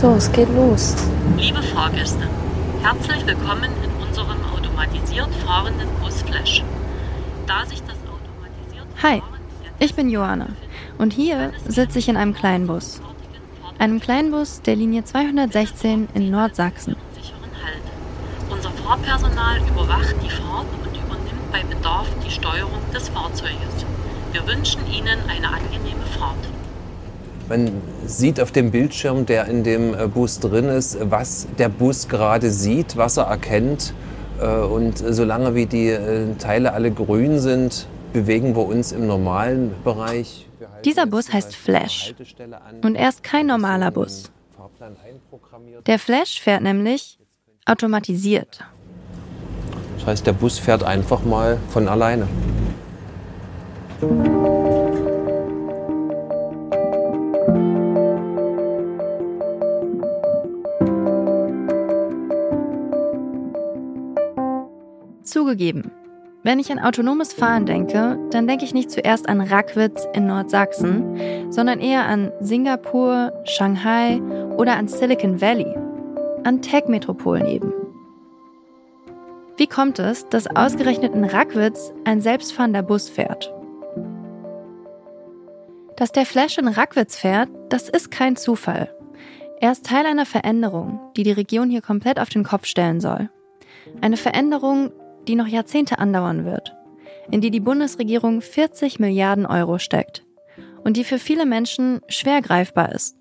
[0.00, 0.96] So, es geht los.
[1.36, 2.26] Liebe Fahrgäste,
[2.82, 6.64] herzlich willkommen in unserem automatisiert fahrenden Bus Flash.
[7.46, 9.22] Da sich das automatisiert Hi,
[9.78, 10.46] ich bin Johanna
[10.96, 13.02] und hier sitze ich in einem kleinen Bus.
[13.78, 16.96] Einem kleinen Bus der Linie 216 in Nordsachsen.
[17.62, 17.82] Halt.
[18.48, 23.84] Unser Fahrpersonal überwacht die Fahrt und übernimmt bei Bedarf die Steuerung des Fahrzeuges.
[24.32, 26.48] Wir wünschen Ihnen eine angenehme Fahrt.
[27.50, 27.72] Man
[28.06, 32.48] sieht auf dem Bildschirm, der in dem äh, Bus drin ist, was der Bus gerade
[32.48, 33.92] sieht, was er erkennt.
[34.40, 39.74] Äh, Und solange wie die äh, Teile alle grün sind, bewegen wir uns im normalen
[39.82, 40.46] Bereich.
[40.84, 42.14] Dieser Bus heißt Flash.
[42.84, 44.30] Und er ist kein normaler Bus.
[45.88, 47.18] Der Flash fährt nämlich
[47.66, 48.64] automatisiert.
[49.98, 52.28] Das heißt, der Bus fährt einfach mal von alleine.
[65.30, 65.92] Zugegeben,
[66.42, 71.52] wenn ich an autonomes Fahren denke, dann denke ich nicht zuerst an Rackwitz in Nordsachsen,
[71.52, 74.20] sondern eher an Singapur, Shanghai
[74.56, 75.76] oder an Silicon Valley.
[76.44, 77.72] An Tech-Metropolen eben.
[79.58, 83.52] Wie kommt es, dass ausgerechnet in Rackwitz ein selbstfahrender Bus fährt?
[85.96, 88.92] Dass der Flash in Rackwitz fährt, das ist kein Zufall.
[89.60, 93.28] Er ist Teil einer Veränderung, die die Region hier komplett auf den Kopf stellen soll.
[94.00, 94.90] Eine Veränderung,
[95.28, 96.74] die noch Jahrzehnte andauern wird,
[97.30, 100.24] in die die Bundesregierung 40 Milliarden Euro steckt
[100.84, 103.16] und die für viele Menschen schwer greifbar ist.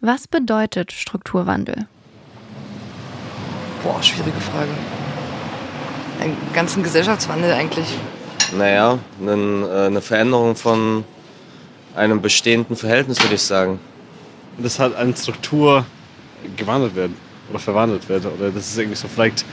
[0.00, 1.86] Was bedeutet Strukturwandel?
[3.82, 4.70] Boah, schwierige Frage.
[6.20, 7.86] Einen ganzen Gesellschaftswandel eigentlich.
[8.56, 11.04] Naja, äh, eine Veränderung von
[11.94, 13.78] einem bestehenden Verhältnis, würde ich sagen.
[14.58, 15.86] dass halt eine Struktur
[16.56, 17.12] gewandelt wird
[17.48, 18.26] oder verwandelt wird.
[18.26, 19.44] Oder dass es irgendwie so vielleicht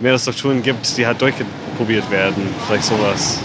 [0.00, 2.48] mehrere Strukturen gibt, die halt durchprobiert werden.
[2.66, 3.40] Vielleicht sowas.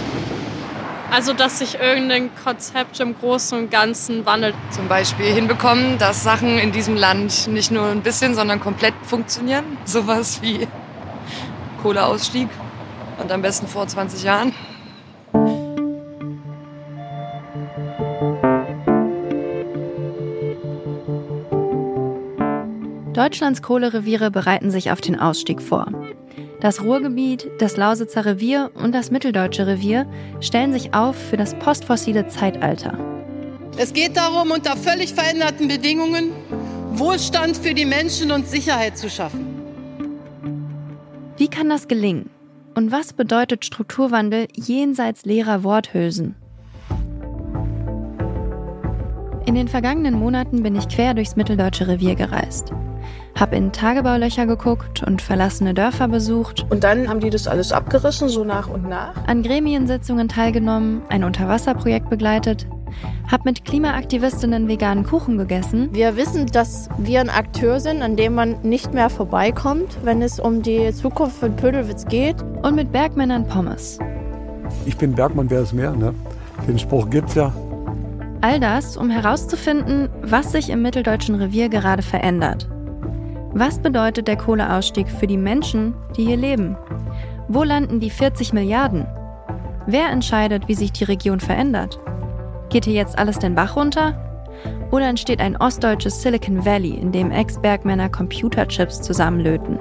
[1.10, 4.54] Also, dass sich irgendein Konzept im Großen und Ganzen wandelt.
[4.70, 9.64] Zum Beispiel hinbekommen, dass Sachen in diesem Land nicht nur ein bisschen, sondern komplett funktionieren.
[9.84, 10.66] Sowas wie
[11.82, 12.48] Kohleausstieg.
[13.22, 14.52] Und am besten vor 20 Jahren.
[23.12, 25.86] Deutschlands Kohlereviere bereiten sich auf den Ausstieg vor.
[26.64, 30.06] Das Ruhrgebiet, das Lausitzer Revier und das Mitteldeutsche Revier
[30.40, 32.98] stellen sich auf für das postfossile Zeitalter.
[33.76, 36.30] Es geht darum, unter völlig veränderten Bedingungen
[36.92, 39.44] Wohlstand für die Menschen und Sicherheit zu schaffen.
[41.36, 42.30] Wie kann das gelingen?
[42.74, 46.34] Und was bedeutet Strukturwandel jenseits leerer Worthülsen?
[49.44, 52.72] In den vergangenen Monaten bin ich quer durchs Mitteldeutsche Revier gereist.
[53.38, 58.28] Hab in Tagebaulöcher geguckt und verlassene Dörfer besucht, Und dann haben die das alles abgerissen,
[58.28, 59.12] so nach und nach.
[59.26, 62.66] an Gremiensitzungen teilgenommen, ein Unterwasserprojekt begleitet,
[63.30, 68.34] hab mit Klimaaktivistinnen veganen Kuchen gegessen Wir wissen, dass wir ein Akteur sind, an dem
[68.34, 72.36] man nicht mehr vorbeikommt, wenn es um die Zukunft von Pödelwitz geht.
[72.62, 73.98] und mit Bergmännern Pommes.
[74.86, 76.14] Ich bin Bergmann, wer ist mehr, ne?
[76.68, 77.52] Den Spruch gibt's ja.
[78.40, 82.68] All das, um herauszufinden, was sich im Mitteldeutschen Revier gerade verändert.
[83.56, 86.76] Was bedeutet der Kohleausstieg für die Menschen, die hier leben?
[87.46, 89.06] Wo landen die 40 Milliarden?
[89.86, 92.00] Wer entscheidet, wie sich die Region verändert?
[92.68, 94.18] Geht hier jetzt alles den Bach runter?
[94.90, 99.78] Oder entsteht ein ostdeutsches Silicon Valley, in dem Ex-Bergmänner Computerchips zusammenlöten?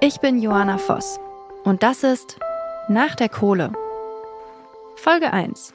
[0.00, 1.18] Ich bin Johanna Voss
[1.64, 2.36] und das ist
[2.88, 3.72] Nach der Kohle.
[4.96, 5.72] Folge 1.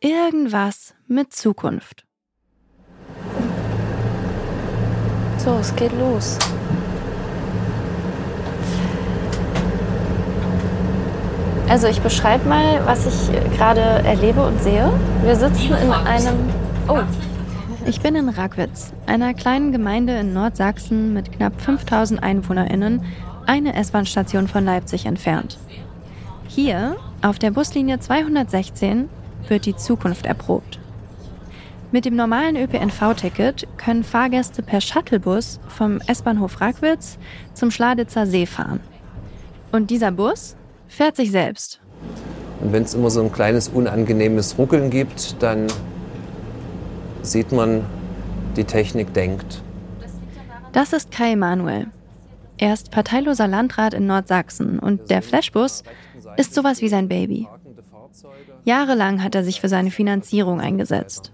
[0.00, 2.04] Irgendwas mit Zukunft.
[5.38, 6.38] So, es geht los.
[11.68, 14.92] Also ich beschreibe mal, was ich gerade erlebe und sehe.
[15.24, 16.50] Wir sitzen in einem...
[16.88, 17.00] Oh,
[17.86, 23.02] Ich bin in Rackwitz, einer kleinen Gemeinde in Nordsachsen mit knapp 5000 EinwohnerInnen,
[23.46, 25.58] eine S-Bahn-Station von Leipzig entfernt.
[26.48, 29.08] Hier, auf der Buslinie 216,
[29.48, 30.78] wird die Zukunft erprobt.
[31.92, 37.16] Mit dem normalen ÖPNV-Ticket können Fahrgäste per Shuttlebus vom S-Bahnhof Rackwitz
[37.54, 38.80] zum Schladitzer See fahren.
[39.72, 40.56] Und dieser Bus
[40.88, 41.80] fährt sich selbst.
[42.60, 45.68] Und wenn es immer so ein kleines unangenehmes Ruckeln gibt, dann
[47.22, 47.84] sieht man,
[48.56, 49.62] die Technik denkt.
[50.72, 51.86] Das ist Kai Emanuel.
[52.58, 55.82] Er ist parteiloser Landrat in Nordsachsen und der Flashbus
[56.36, 57.46] ist sowas wie sein Baby.
[58.64, 61.32] Jahrelang hat er sich für seine Finanzierung eingesetzt.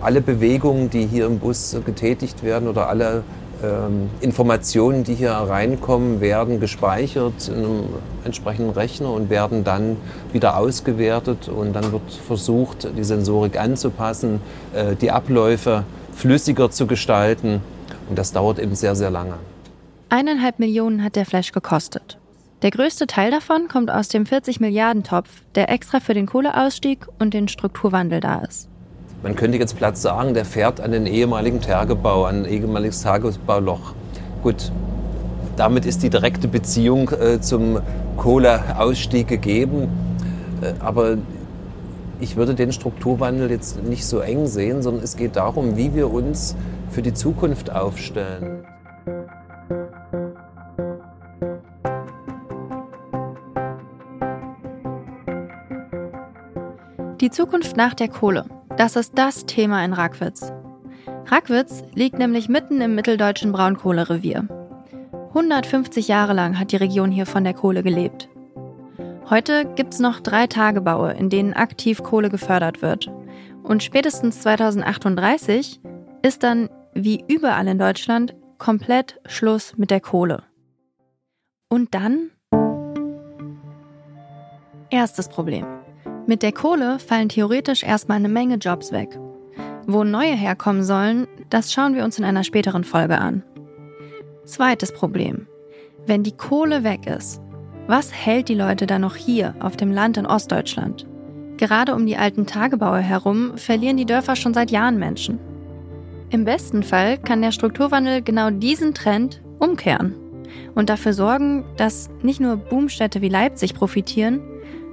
[0.00, 3.22] Alle Bewegungen, die hier im Bus getätigt werden oder alle
[3.62, 7.84] ähm, Informationen, die hier reinkommen, werden gespeichert in einem
[8.24, 9.96] entsprechenden Rechner und werden dann
[10.32, 14.40] wieder ausgewertet und dann wird versucht, die Sensorik anzupassen,
[14.74, 17.60] äh, die Abläufe flüssiger zu gestalten
[18.08, 19.34] und das dauert eben sehr, sehr lange.
[20.08, 22.19] Eineinhalb Millionen hat der Flash gekostet.
[22.62, 27.06] Der größte Teil davon kommt aus dem 40 Milliarden Topf, der extra für den Kohleausstieg
[27.18, 28.68] und den Strukturwandel da ist.
[29.22, 33.94] Man könnte jetzt Platz sagen, der fährt an den ehemaligen Tagebau, an ein ehemaliges Tagebauloch.
[34.42, 34.72] Gut,
[35.56, 37.80] damit ist die direkte Beziehung äh, zum
[38.18, 39.88] Kohleausstieg gegeben.
[40.60, 41.16] Äh, aber
[42.20, 46.12] ich würde den Strukturwandel jetzt nicht so eng sehen, sondern es geht darum, wie wir
[46.12, 46.56] uns
[46.90, 48.59] für die Zukunft aufstellen.
[57.20, 58.46] Die Zukunft nach der Kohle.
[58.78, 60.54] Das ist das Thema in Rackwitz.
[61.26, 64.48] Rackwitz liegt nämlich mitten im mitteldeutschen Braunkohlerevier.
[65.28, 68.30] 150 Jahre lang hat die Region hier von der Kohle gelebt.
[69.28, 73.10] Heute gibt es noch drei Tagebaue, in denen aktiv Kohle gefördert wird.
[73.62, 75.82] Und spätestens 2038
[76.22, 80.44] ist dann, wie überall in Deutschland, komplett Schluss mit der Kohle.
[81.68, 82.30] Und dann?
[84.88, 85.79] Erstes Problem.
[86.26, 89.18] Mit der Kohle fallen theoretisch erstmal eine Menge Jobs weg.
[89.86, 93.42] Wo neue herkommen sollen, das schauen wir uns in einer späteren Folge an.
[94.44, 95.46] Zweites Problem.
[96.06, 97.40] Wenn die Kohle weg ist,
[97.86, 101.06] was hält die Leute dann noch hier auf dem Land in Ostdeutschland?
[101.56, 105.38] Gerade um die alten Tagebaue herum verlieren die Dörfer schon seit Jahren Menschen.
[106.30, 110.14] Im besten Fall kann der Strukturwandel genau diesen Trend umkehren
[110.74, 114.40] und dafür sorgen, dass nicht nur Boomstädte wie Leipzig profitieren,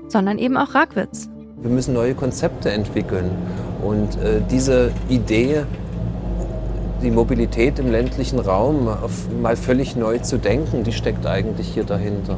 [0.07, 1.29] sondern eben auch Rackwitz.
[1.61, 3.31] Wir müssen neue Konzepte entwickeln.
[3.83, 5.63] Und äh, diese Idee,
[7.01, 8.89] die Mobilität im ländlichen Raum
[9.41, 12.37] mal völlig neu zu denken, die steckt eigentlich hier dahinter.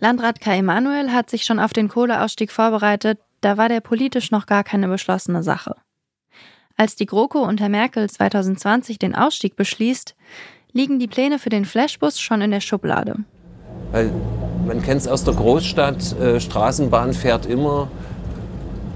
[0.00, 4.46] Landrat Kai Emanuel hat sich schon auf den Kohleausstieg vorbereitet, da war der politisch noch
[4.46, 5.76] gar keine beschlossene Sache.
[6.76, 10.14] Als die GroKo unter Merkel 2020 den Ausstieg beschließt,
[10.72, 13.16] liegen die Pläne für den Flashbus schon in der Schublade.
[13.92, 14.10] Weil
[14.70, 17.88] man kennt es aus der Großstadt, äh, Straßenbahn fährt immer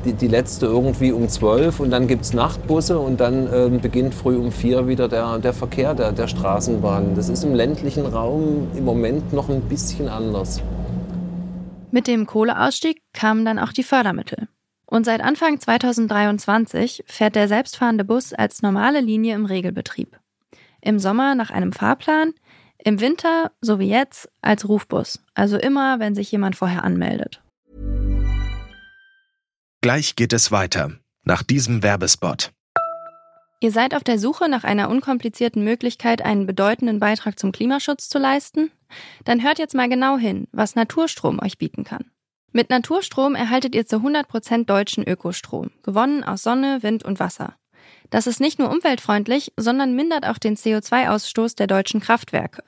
[0.04, 4.14] die, die, letzte irgendwie um 12 und dann gibt es Nachtbusse und dann äh, beginnt
[4.14, 7.16] früh um 4 wieder der, der Verkehr der, der Straßenbahn.
[7.16, 10.62] Das ist im ländlichen Raum im Moment noch ein bisschen anders.
[11.90, 14.46] Mit dem Kohleausstieg kamen dann auch die Fördermittel.
[14.86, 20.20] Und seit Anfang 2023 fährt der selbstfahrende Bus als normale Linie im Regelbetrieb.
[20.80, 22.32] Im Sommer nach einem Fahrplan,
[22.84, 25.18] im Winter, so wie jetzt, als Rufbus.
[25.34, 27.42] Also immer, wenn sich jemand vorher anmeldet.
[29.80, 30.92] Gleich geht es weiter.
[31.24, 32.52] Nach diesem Werbespot.
[33.60, 38.18] Ihr seid auf der Suche nach einer unkomplizierten Möglichkeit, einen bedeutenden Beitrag zum Klimaschutz zu
[38.18, 38.70] leisten?
[39.24, 42.10] Dann hört jetzt mal genau hin, was Naturstrom euch bieten kann.
[42.52, 47.56] Mit Naturstrom erhaltet ihr zu 100% deutschen Ökostrom, gewonnen aus Sonne, Wind und Wasser.
[48.10, 52.62] Das ist nicht nur umweltfreundlich, sondern mindert auch den CO2-Ausstoß der deutschen Kraftwerke.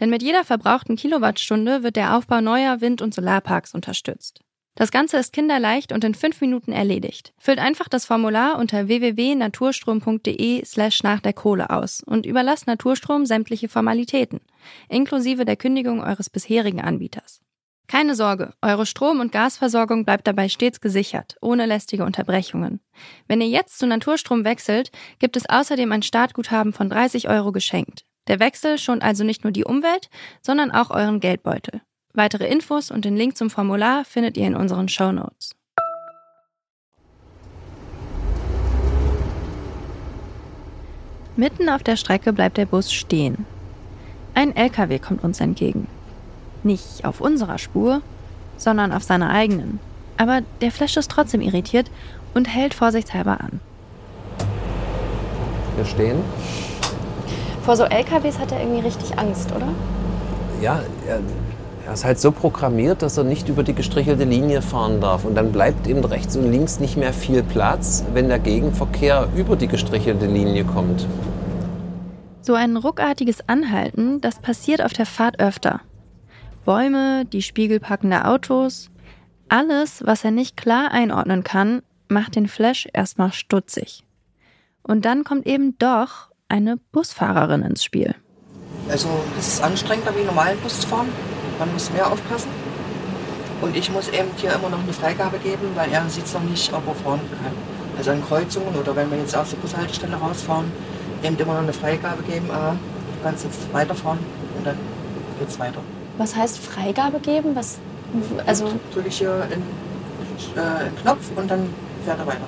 [0.00, 4.40] Denn mit jeder verbrauchten Kilowattstunde wird der Aufbau neuer Wind- und Solarparks unterstützt.
[4.76, 7.32] Das Ganze ist kinderleicht und in fünf Minuten erledigt.
[7.38, 13.70] Füllt einfach das Formular unter www.naturstrom.de slash nach der Kohle aus und überlasst Naturstrom sämtliche
[13.70, 14.40] Formalitäten,
[14.90, 17.40] inklusive der Kündigung eures bisherigen Anbieters.
[17.88, 22.80] Keine Sorge, eure Strom- und Gasversorgung bleibt dabei stets gesichert, ohne lästige Unterbrechungen.
[23.28, 28.04] Wenn ihr jetzt zu Naturstrom wechselt, gibt es außerdem ein Startguthaben von 30 Euro geschenkt.
[28.28, 30.10] Der Wechsel schont also nicht nur die Umwelt,
[30.42, 31.80] sondern auch euren Geldbeutel.
[32.12, 35.54] Weitere Infos und den Link zum Formular findet ihr in unseren Show Notes.
[41.36, 43.44] Mitten auf der Strecke bleibt der Bus stehen.
[44.34, 45.86] Ein LKW kommt uns entgegen.
[46.62, 48.00] Nicht auf unserer Spur,
[48.56, 49.78] sondern auf seiner eigenen.
[50.16, 51.90] Aber der Flash ist trotzdem irritiert
[52.32, 53.60] und hält vorsichtshalber an.
[55.76, 56.24] Wir stehen
[57.66, 59.66] vor so LKWs hat er irgendwie richtig Angst, oder?
[60.62, 61.18] Ja, er,
[61.84, 65.24] er ist halt so programmiert, dass er nicht über die gestrichelte Linie fahren darf.
[65.24, 69.56] Und dann bleibt eben rechts und links nicht mehr viel Platz, wenn der Gegenverkehr über
[69.56, 71.08] die gestrichelte Linie kommt.
[72.40, 75.80] So ein ruckartiges Anhalten, das passiert auf der Fahrt öfter.
[76.64, 78.90] Bäume, die spiegelpackende Autos,
[79.48, 84.04] alles, was er nicht klar einordnen kann, macht den Flash erstmal stutzig.
[84.84, 88.14] Und dann kommt eben doch eine Busfahrerin ins Spiel.
[88.88, 91.08] Also es ist anstrengender wie normalen Bus zu fahren.
[91.58, 92.50] Man muss mehr aufpassen.
[93.60, 96.42] Und ich muss eben hier immer noch eine Freigabe geben, weil er sieht es noch
[96.42, 97.52] nicht, ob er fahren kann.
[97.96, 100.70] Also an Kreuzungen oder wenn wir jetzt aus der Bushaltestelle rausfahren,
[101.22, 104.18] eben immer noch eine Freigabe geben, ah, du kannst jetzt weiterfahren
[104.58, 104.76] und dann
[105.38, 105.80] geht's weiter.
[106.18, 107.56] Was heißt Freigabe geben?
[107.56, 107.78] Was,
[108.46, 109.62] also drücke ich hier einen,
[110.54, 111.68] äh, einen Knopf und dann
[112.04, 112.46] fährt er weiter.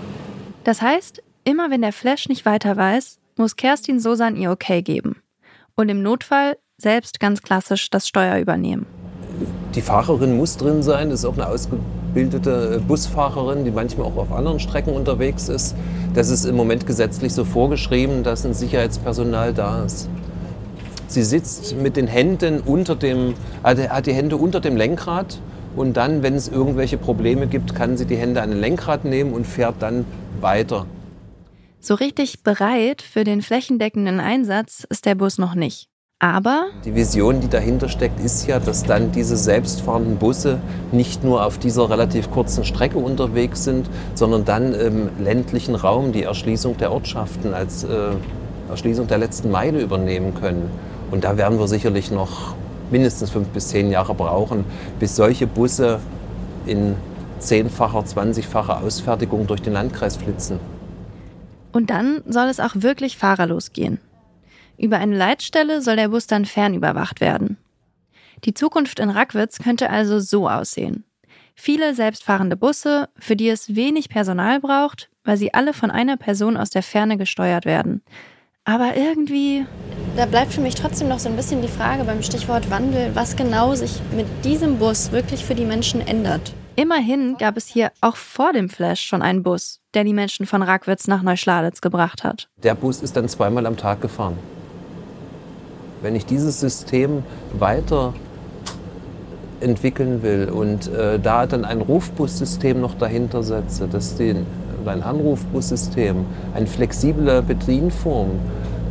[0.64, 5.22] Das heißt, immer wenn der Flash nicht weiter weiß, muss Kerstin Sosan ihr Okay geben.
[5.74, 8.86] Und im Notfall selbst ganz klassisch das Steuer übernehmen.
[9.74, 14.32] Die Fahrerin muss drin sein, das ist auch eine ausgebildete Busfahrerin, die manchmal auch auf
[14.32, 15.76] anderen Strecken unterwegs ist.
[16.14, 20.08] Das ist im Moment gesetzlich so vorgeschrieben, dass ein Sicherheitspersonal da ist.
[21.06, 25.38] Sie sitzt mit den Händen unter dem, also hat die Hände unter dem Lenkrad
[25.76, 29.32] und dann, wenn es irgendwelche Probleme gibt, kann sie die Hände an den Lenkrad nehmen
[29.32, 30.04] und fährt dann
[30.40, 30.86] weiter.
[31.80, 35.88] So richtig bereit für den flächendeckenden Einsatz ist der Bus noch nicht.
[36.20, 41.46] Aber die Vision, die dahinter steckt, ist ja, dass dann diese selbstfahrenden Busse nicht nur
[41.46, 46.90] auf dieser relativ kurzen Strecke unterwegs sind, sondern dann im ländlichen Raum die Erschließung der
[46.90, 48.10] Ortschaften als äh,
[48.68, 50.68] Erschließung der letzten Meile übernehmen können.
[51.12, 52.56] Und da werden wir sicherlich noch
[52.90, 54.64] mindestens fünf bis zehn Jahre brauchen,
[54.98, 56.00] bis solche Busse
[56.66, 56.96] in
[57.38, 60.58] zehnfacher, zwanzigfacher Ausfertigung durch den Landkreis flitzen.
[61.72, 64.00] Und dann soll es auch wirklich fahrerlos gehen.
[64.78, 67.58] Über eine Leitstelle soll der Bus dann fernüberwacht werden.
[68.44, 71.04] Die Zukunft in Rackwitz könnte also so aussehen.
[71.54, 76.56] Viele selbstfahrende Busse, für die es wenig Personal braucht, weil sie alle von einer Person
[76.56, 78.02] aus der Ferne gesteuert werden.
[78.64, 79.66] Aber irgendwie.
[80.16, 83.34] Da bleibt für mich trotzdem noch so ein bisschen die Frage beim Stichwort Wandel, was
[83.34, 86.52] genau sich mit diesem Bus wirklich für die Menschen ändert.
[86.78, 90.62] Immerhin gab es hier auch vor dem Flash schon einen Bus, der die Menschen von
[90.62, 92.48] Rackwitz nach Neuschladitz gebracht hat.
[92.62, 94.38] Der Bus ist dann zweimal am Tag gefahren.
[96.02, 98.14] Wenn ich dieses System weiter
[99.58, 104.36] entwickeln will und äh, da dann ein Rufbussystem noch dahinter setze, dass die,
[104.86, 108.30] ein Anrufbussystem, eine flexible Bedienform,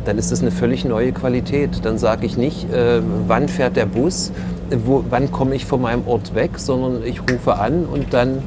[0.04, 1.86] dann ist das eine völlig neue Qualität.
[1.86, 4.30] Dann sage ich nicht, äh, wann fährt der Bus,
[4.70, 8.42] wo, wann komme ich von meinem Ort weg, sondern ich rufe an und dann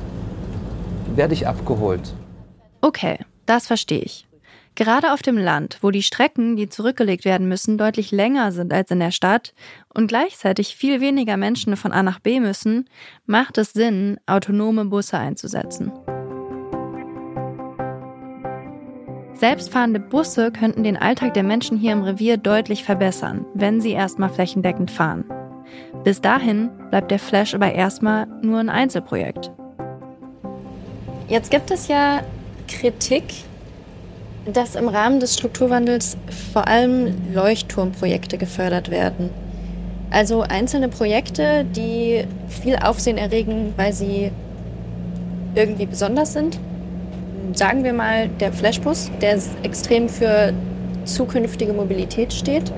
[1.15, 2.13] werde ich abgeholt.
[2.81, 4.27] Okay, das verstehe ich.
[4.75, 8.89] Gerade auf dem Land, wo die Strecken, die zurückgelegt werden müssen, deutlich länger sind als
[8.89, 9.53] in der Stadt
[9.93, 12.89] und gleichzeitig viel weniger Menschen von A nach B müssen,
[13.25, 15.91] macht es Sinn, autonome Busse einzusetzen.
[19.33, 24.29] Selbstfahrende Busse könnten den Alltag der Menschen hier im Revier deutlich verbessern, wenn sie erstmal
[24.29, 25.25] flächendeckend fahren.
[26.03, 29.51] Bis dahin bleibt der Flash aber erstmal nur ein Einzelprojekt.
[31.27, 32.21] Jetzt gibt es ja
[32.67, 33.23] Kritik,
[34.51, 36.17] dass im Rahmen des Strukturwandels
[36.51, 39.29] vor allem Leuchtturmprojekte gefördert werden.
[40.09, 44.31] Also einzelne Projekte, die viel Aufsehen erregen, weil sie
[45.53, 46.59] irgendwie besonders sind.
[47.53, 50.53] Sagen wir mal der Flashbus, der extrem für
[51.05, 52.71] zukünftige Mobilität steht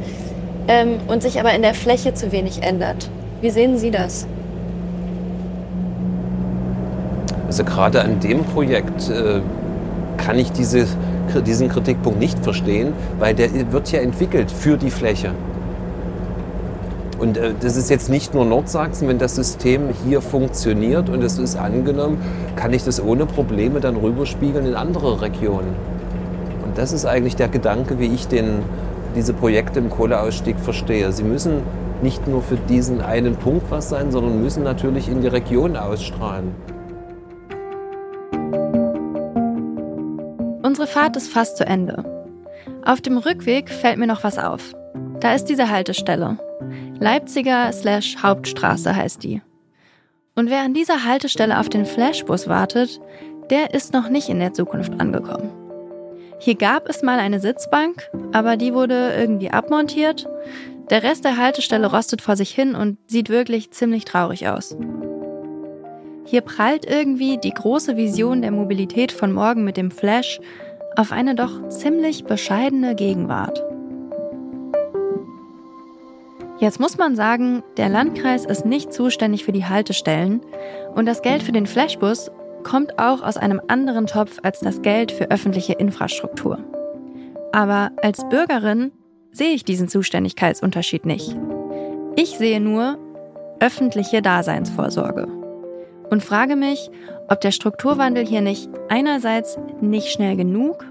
[0.68, 3.10] ähm, und sich aber in der Fläche zu wenig ändert.
[3.42, 4.28] Wie sehen Sie das?
[7.48, 9.42] Also gerade an dem Projekt äh,
[10.18, 10.88] kann ich diese,
[11.46, 15.32] diesen Kritikpunkt nicht verstehen, weil der wird ja entwickelt für die Fläche.
[17.20, 21.38] Und äh, das ist jetzt nicht nur Nordsachsen, wenn das System hier funktioniert und es
[21.38, 22.18] ist angenommen,
[22.56, 25.76] kann ich das ohne Probleme dann rüberspiegeln in andere Regionen.
[26.66, 28.64] Und das ist eigentlich der Gedanke, wie ich den,
[29.16, 31.12] diese Projekte im Kohleausstieg verstehe.
[31.12, 31.62] Sie müssen
[32.02, 36.54] nicht nur für diesen einen Punkt was sein, sondern müssen natürlich in die Region ausstrahlen.
[40.64, 42.04] Unsere Fahrt ist fast zu Ende.
[42.86, 44.74] Auf dem Rückweg fällt mir noch was auf.
[45.20, 46.38] Da ist diese Haltestelle.
[47.00, 47.72] Leipziger
[48.22, 49.42] Hauptstraße heißt die.
[50.36, 53.00] Und wer an dieser Haltestelle auf den Flashbus wartet,
[53.50, 55.63] der ist noch nicht in der Zukunft angekommen.
[56.44, 60.28] Hier gab es mal eine Sitzbank, aber die wurde irgendwie abmontiert.
[60.90, 64.76] Der Rest der Haltestelle rostet vor sich hin und sieht wirklich ziemlich traurig aus.
[66.26, 70.42] Hier prallt irgendwie die große Vision der Mobilität von morgen mit dem Flash
[70.98, 73.64] auf eine doch ziemlich bescheidene Gegenwart.
[76.60, 80.42] Jetzt muss man sagen, der Landkreis ist nicht zuständig für die Haltestellen
[80.94, 82.32] und das Geld für den Flashbus
[82.64, 86.60] kommt auch aus einem anderen Topf als das Geld für öffentliche Infrastruktur.
[87.52, 88.92] Aber als Bürgerin
[89.32, 91.36] sehe ich diesen Zuständigkeitsunterschied nicht.
[92.16, 92.98] Ich sehe nur
[93.60, 95.28] öffentliche Daseinsvorsorge
[96.10, 96.90] und frage mich,
[97.30, 100.86] ob der Strukturwandel hier nicht einerseits nicht schnell genug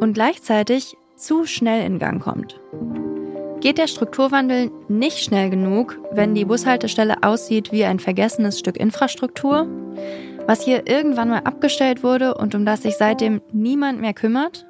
[0.00, 2.60] und gleichzeitig zu schnell in Gang kommt.
[3.60, 9.66] Geht der Strukturwandel nicht schnell genug, wenn die Bushaltestelle aussieht wie ein vergessenes Stück Infrastruktur,
[10.46, 14.66] was hier irgendwann mal abgestellt wurde und um das sich seitdem niemand mehr kümmert?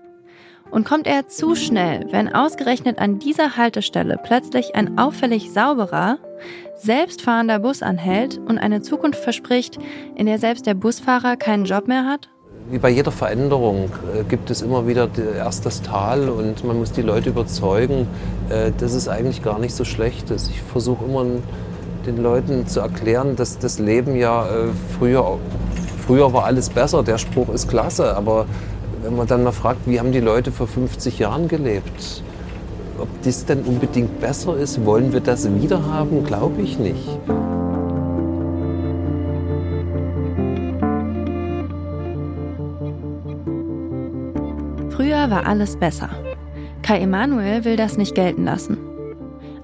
[0.71, 6.19] Und kommt er zu schnell, wenn ausgerechnet an dieser Haltestelle plötzlich ein auffällig sauberer,
[6.77, 9.79] selbstfahrender Bus anhält und eine Zukunft verspricht,
[10.17, 12.29] in der selbst der Busfahrer keinen Job mehr hat?
[12.71, 16.93] Wie bei jeder Veränderung äh, gibt es immer wieder erst das Tal und man muss
[16.93, 18.09] die Leute überzeugen,
[18.49, 20.49] äh, dass es eigentlich gar nicht so schlecht ist.
[20.49, 21.27] Ich versuche immer
[22.07, 24.69] den Leuten zu erklären, dass das Leben ja äh,
[24.99, 25.39] früher,
[26.07, 27.03] früher war alles besser.
[27.03, 28.47] Der Spruch ist klasse, aber
[29.03, 32.23] wenn man dann mal fragt, wie haben die Leute vor 50 Jahren gelebt,
[32.99, 37.09] ob das denn unbedingt besser ist, wollen wir das wieder haben, glaube ich nicht.
[44.91, 46.11] Früher war alles besser.
[46.83, 48.94] Kai Emanuel will das nicht gelten lassen.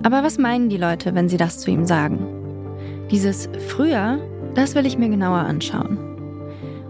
[0.02, 2.18] Aber was meinen die Leute, wenn sie das zu ihm sagen?
[3.10, 4.18] Dieses früher,
[4.54, 5.98] das will ich mir genauer anschauen.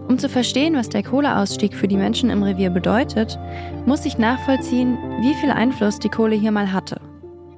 [0.07, 3.37] Um zu verstehen, was der Kohleausstieg für die Menschen im Revier bedeutet,
[3.85, 6.99] muss ich nachvollziehen, wie viel Einfluss die Kohle hier mal hatte.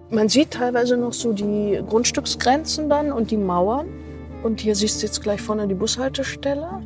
[0.09, 3.87] Man sieht teilweise noch so die Grundstücksgrenzen dann und die Mauern.
[4.43, 6.81] Und hier siehst du jetzt gleich vorne die Bushaltestelle.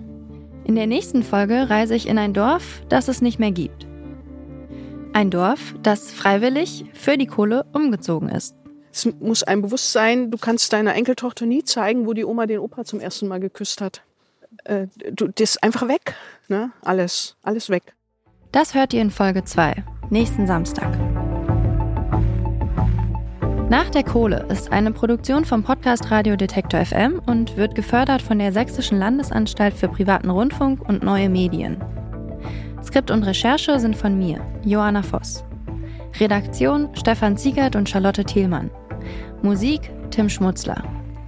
[0.63, 3.86] In der nächsten Folge reise ich in ein Dorf, das es nicht mehr gibt.
[5.17, 8.55] Ein Dorf, das freiwillig für die Kohle umgezogen ist.
[8.93, 12.59] Es muss einem bewusst sein, du kannst deiner Enkeltochter nie zeigen, wo die Oma den
[12.59, 14.03] Opa zum ersten Mal geküsst hat.
[14.65, 16.13] Äh, du, das ist einfach weg.
[16.49, 16.69] Ne?
[16.83, 17.95] Alles, alles weg.
[18.51, 20.95] Das hört ihr in Folge 2, nächsten Samstag.
[23.71, 28.37] Nach der Kohle ist eine Produktion vom Podcast Radio Detektor FM und wird gefördert von
[28.37, 31.83] der Sächsischen Landesanstalt für privaten Rundfunk und neue Medien.
[32.87, 35.43] Skript und Recherche sind von mir, Johanna Voss.
[36.21, 38.71] Redaktion Stefan Ziegert und Charlotte Thielmann.
[39.41, 40.81] Musik Tim Schmutzler.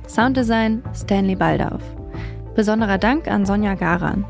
[0.07, 1.81] Sounddesign Stanley Baldauf.
[2.55, 4.23] Besonderer Dank an Sonja Garan.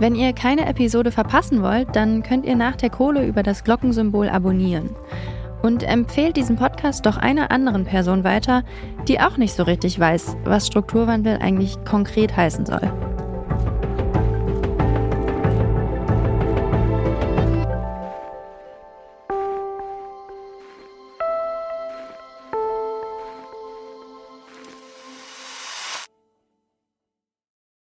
[0.00, 4.28] Wenn ihr keine Episode verpassen wollt, dann könnt ihr nach der Kohle über das Glockensymbol
[4.28, 4.90] abonnieren.
[5.62, 8.64] Und empfehlt diesen Podcast doch einer anderen Person weiter,
[9.06, 12.92] die auch nicht so richtig weiß, was Strukturwandel eigentlich konkret heißen soll.